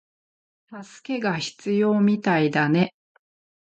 [0.83, 2.95] 助けが必要みたいだね